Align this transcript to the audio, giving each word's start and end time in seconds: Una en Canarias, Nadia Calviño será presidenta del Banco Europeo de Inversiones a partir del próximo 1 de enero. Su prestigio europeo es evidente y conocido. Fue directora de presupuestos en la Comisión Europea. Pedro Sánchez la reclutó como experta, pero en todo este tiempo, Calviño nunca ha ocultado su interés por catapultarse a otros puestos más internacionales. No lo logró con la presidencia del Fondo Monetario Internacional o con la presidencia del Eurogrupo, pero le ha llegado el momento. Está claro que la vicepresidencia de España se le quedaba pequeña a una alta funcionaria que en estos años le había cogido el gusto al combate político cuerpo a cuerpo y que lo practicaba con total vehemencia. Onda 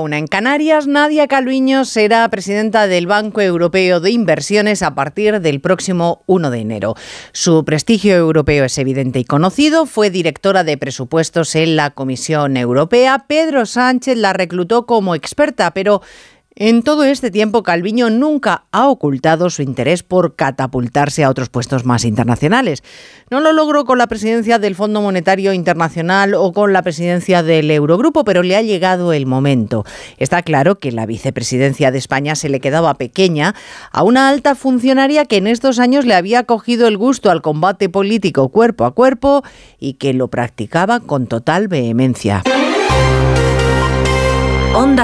Una 0.00 0.18
en 0.18 0.26
Canarias, 0.26 0.86
Nadia 0.86 1.26
Calviño 1.26 1.86
será 1.86 2.28
presidenta 2.28 2.86
del 2.86 3.06
Banco 3.06 3.40
Europeo 3.40 3.98
de 3.98 4.10
Inversiones 4.10 4.82
a 4.82 4.94
partir 4.94 5.40
del 5.40 5.60
próximo 5.60 6.22
1 6.26 6.50
de 6.50 6.58
enero. 6.58 6.94
Su 7.32 7.64
prestigio 7.64 8.14
europeo 8.14 8.64
es 8.64 8.76
evidente 8.76 9.20
y 9.20 9.24
conocido. 9.24 9.86
Fue 9.86 10.10
directora 10.10 10.64
de 10.64 10.76
presupuestos 10.76 11.54
en 11.54 11.76
la 11.76 11.90
Comisión 11.92 12.58
Europea. 12.58 13.24
Pedro 13.26 13.64
Sánchez 13.64 14.18
la 14.18 14.34
reclutó 14.34 14.84
como 14.84 15.14
experta, 15.14 15.72
pero 15.72 16.02
en 16.58 16.82
todo 16.82 17.04
este 17.04 17.30
tiempo, 17.30 17.62
Calviño 17.62 18.08
nunca 18.08 18.64
ha 18.72 18.88
ocultado 18.88 19.50
su 19.50 19.60
interés 19.60 20.02
por 20.02 20.36
catapultarse 20.36 21.22
a 21.22 21.28
otros 21.28 21.50
puestos 21.50 21.84
más 21.84 22.06
internacionales. 22.06 22.82
No 23.30 23.40
lo 23.40 23.52
logró 23.52 23.84
con 23.84 23.98
la 23.98 24.06
presidencia 24.06 24.58
del 24.58 24.74
Fondo 24.74 25.02
Monetario 25.02 25.52
Internacional 25.52 26.32
o 26.32 26.54
con 26.54 26.72
la 26.72 26.80
presidencia 26.80 27.42
del 27.42 27.70
Eurogrupo, 27.70 28.24
pero 28.24 28.42
le 28.42 28.56
ha 28.56 28.62
llegado 28.62 29.12
el 29.12 29.26
momento. 29.26 29.84
Está 30.16 30.40
claro 30.40 30.78
que 30.78 30.92
la 30.92 31.04
vicepresidencia 31.04 31.90
de 31.90 31.98
España 31.98 32.34
se 32.34 32.48
le 32.48 32.60
quedaba 32.60 32.94
pequeña 32.94 33.54
a 33.92 34.02
una 34.02 34.30
alta 34.30 34.54
funcionaria 34.54 35.26
que 35.26 35.36
en 35.36 35.48
estos 35.48 35.78
años 35.78 36.06
le 36.06 36.14
había 36.14 36.44
cogido 36.44 36.88
el 36.88 36.96
gusto 36.96 37.30
al 37.30 37.42
combate 37.42 37.90
político 37.90 38.48
cuerpo 38.48 38.86
a 38.86 38.92
cuerpo 38.92 39.42
y 39.78 39.94
que 39.94 40.14
lo 40.14 40.28
practicaba 40.28 41.00
con 41.00 41.26
total 41.26 41.68
vehemencia. 41.68 42.42
Onda 44.76 44.86